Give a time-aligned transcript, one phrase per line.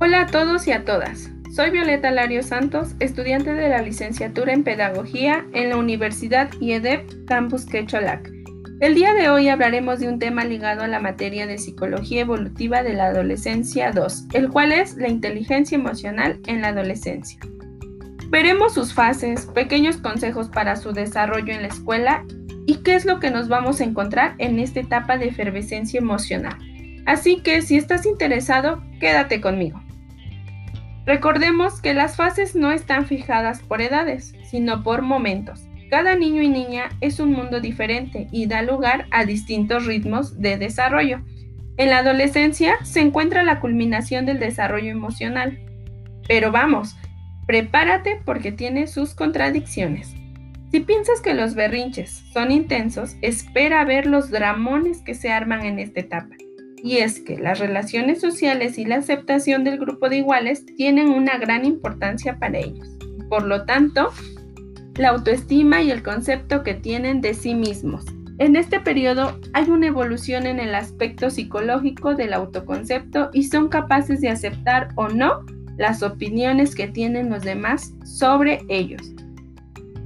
[0.00, 1.28] Hola a todos y a todas.
[1.52, 7.66] Soy Violeta Lario Santos, estudiante de la licenciatura en Pedagogía en la Universidad IEDEP Campus
[7.66, 8.30] Quecholac.
[8.78, 12.84] El día de hoy hablaremos de un tema ligado a la materia de Psicología Evolutiva
[12.84, 17.40] de la Adolescencia 2, el cual es la inteligencia emocional en la adolescencia.
[18.28, 22.24] Veremos sus fases, pequeños consejos para su desarrollo en la escuela
[22.66, 26.56] y qué es lo que nos vamos a encontrar en esta etapa de efervescencia emocional.
[27.04, 29.80] Así que si estás interesado, quédate conmigo.
[31.08, 35.66] Recordemos que las fases no están fijadas por edades, sino por momentos.
[35.88, 40.58] Cada niño y niña es un mundo diferente y da lugar a distintos ritmos de
[40.58, 41.22] desarrollo.
[41.78, 45.58] En la adolescencia se encuentra la culminación del desarrollo emocional.
[46.28, 46.94] Pero vamos,
[47.46, 50.14] prepárate porque tiene sus contradicciones.
[50.70, 55.78] Si piensas que los berrinches son intensos, espera ver los dramones que se arman en
[55.78, 56.36] esta etapa
[56.82, 61.38] y es que las relaciones sociales y la aceptación del grupo de iguales tienen una
[61.38, 62.88] gran importancia para ellos.
[63.28, 64.10] Por lo tanto,
[64.96, 68.04] la autoestima y el concepto que tienen de sí mismos.
[68.38, 74.20] En este periodo hay una evolución en el aspecto psicológico del autoconcepto y son capaces
[74.20, 75.44] de aceptar o no
[75.76, 79.12] las opiniones que tienen los demás sobre ellos.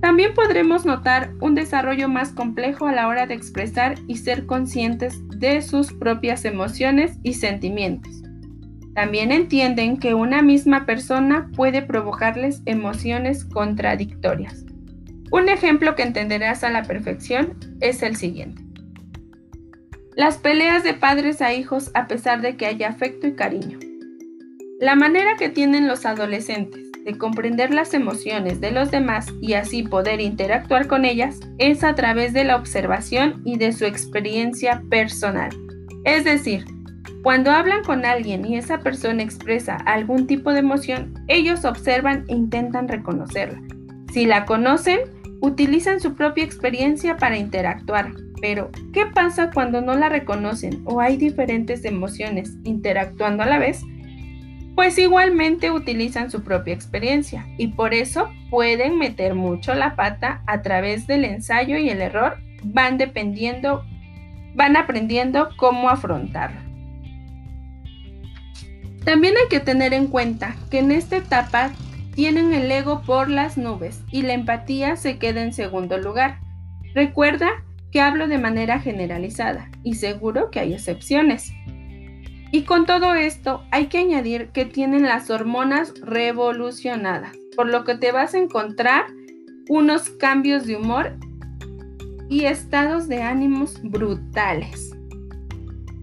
[0.00, 5.20] También podremos notar un desarrollo más complejo a la hora de expresar y ser conscientes
[5.28, 8.22] de sus propias emociones y sentimientos.
[8.94, 14.64] También entienden que una misma persona puede provocarles emociones contradictorias.
[15.30, 18.62] Un ejemplo que entenderás a la perfección es el siguiente.
[20.14, 23.78] Las peleas de padres a hijos a pesar de que haya afecto y cariño.
[24.80, 29.82] La manera que tienen los adolescentes de comprender las emociones de los demás y así
[29.82, 35.48] poder interactuar con ellas es a través de la observación y de su experiencia personal.
[36.04, 36.66] Es decir,
[37.22, 42.34] cuando hablan con alguien y esa persona expresa algún tipo de emoción, ellos observan e
[42.34, 43.58] intentan reconocerla.
[44.12, 45.00] Si la conocen,
[45.40, 48.12] utilizan su propia experiencia para interactuar.
[48.42, 53.80] Pero, ¿qué pasa cuando no la reconocen o hay diferentes emociones interactuando a la vez?
[54.78, 60.62] Pues igualmente utilizan su propia experiencia y por eso pueden meter mucho la pata a
[60.62, 63.84] través del ensayo y el error, van dependiendo,
[64.54, 66.60] van aprendiendo cómo afrontarlo.
[69.04, 71.72] También hay que tener en cuenta que en esta etapa
[72.14, 76.38] tienen el ego por las nubes y la empatía se queda en segundo lugar.
[76.94, 77.48] Recuerda
[77.90, 81.52] que hablo de manera generalizada y seguro que hay excepciones.
[82.50, 87.96] Y con todo esto hay que añadir que tienen las hormonas revolucionadas, por lo que
[87.96, 89.04] te vas a encontrar
[89.68, 91.16] unos cambios de humor
[92.30, 94.94] y estados de ánimos brutales.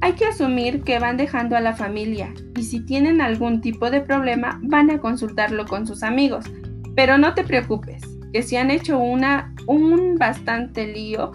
[0.00, 4.00] Hay que asumir que van dejando a la familia y si tienen algún tipo de
[4.00, 6.44] problema van a consultarlo con sus amigos.
[6.96, 11.32] Pero no te preocupes, que si han hecho una, un bastante lío,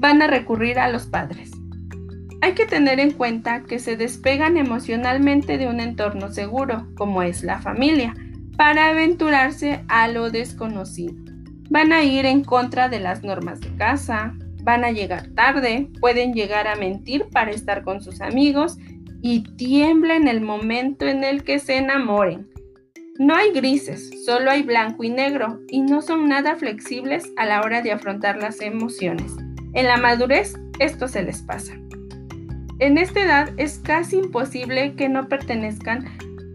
[0.00, 1.57] van a recurrir a los padres.
[2.40, 7.42] Hay que tener en cuenta que se despegan emocionalmente de un entorno seguro, como es
[7.42, 8.14] la familia,
[8.56, 11.14] para aventurarse a lo desconocido.
[11.70, 16.32] Van a ir en contra de las normas de casa, van a llegar tarde, pueden
[16.32, 18.78] llegar a mentir para estar con sus amigos
[19.20, 22.48] y tiembla en el momento en el que se enamoren.
[23.18, 27.62] No hay grises, solo hay blanco y negro y no son nada flexibles a la
[27.62, 29.32] hora de afrontar las emociones.
[29.74, 31.74] En la madurez esto se les pasa.
[32.80, 36.06] En esta edad es casi imposible que no pertenezcan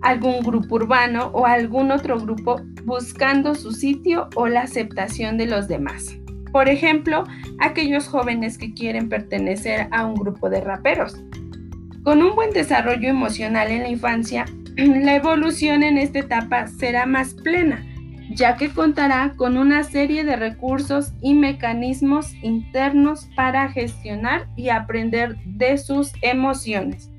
[0.01, 5.37] a algún grupo urbano o a algún otro grupo buscando su sitio o la aceptación
[5.37, 6.17] de los demás.
[6.53, 7.25] Por ejemplo,
[7.59, 11.21] aquellos jóvenes que quieren pertenecer a un grupo de raperos.
[12.03, 14.45] Con un buen desarrollo emocional en la infancia,
[14.77, 17.83] la evolución en esta etapa será más plena
[18.35, 25.37] ya que contará con una serie de recursos y mecanismos internos para gestionar y aprender
[25.45, 27.11] de sus emociones.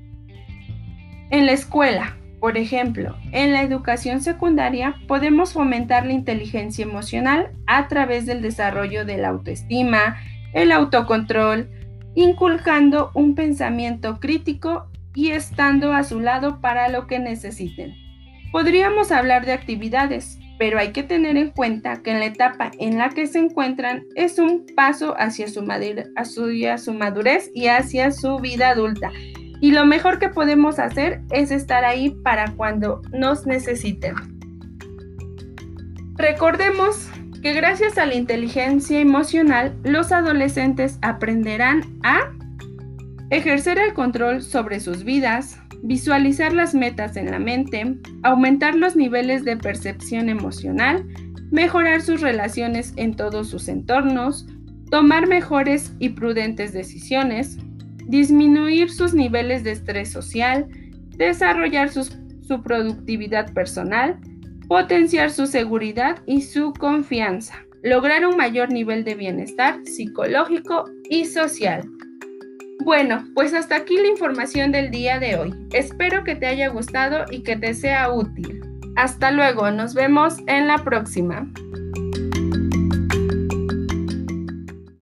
[1.31, 7.87] En la escuela, por ejemplo, en la educación secundaria podemos fomentar la inteligencia emocional a
[7.87, 10.17] través del desarrollo de la autoestima,
[10.53, 11.69] el autocontrol,
[12.13, 17.95] inculcando un pensamiento crítico y estando a su lado para lo que necesiten.
[18.51, 22.97] Podríamos hablar de actividades pero hay que tener en cuenta que en la etapa en
[22.97, 29.11] la que se encuentran es un paso hacia su, madurez y hacia su vida adulta.
[29.61, 34.15] Y lo mejor que podemos hacer es estar ahí para cuando nos necesiten.
[36.17, 37.09] Recordemos
[37.41, 42.31] que gracias a la inteligencia emocional, los adolescentes aprenderán a
[43.29, 49.43] ejercer el control sobre sus vidas, visualizar las metas en la mente, aumentar los niveles
[49.45, 51.05] de percepción emocional,
[51.51, 54.47] mejorar sus relaciones en todos sus entornos,
[54.89, 57.57] tomar mejores y prudentes decisiones,
[58.07, 60.67] disminuir sus niveles de estrés social,
[61.17, 64.19] desarrollar su productividad personal,
[64.67, 71.87] potenciar su seguridad y su confianza, lograr un mayor nivel de bienestar psicológico y social.
[72.83, 75.55] Bueno, pues hasta aquí la información del día de hoy.
[75.71, 78.61] Espero que te haya gustado y que te sea útil.
[78.95, 81.51] Hasta luego, nos vemos en la próxima.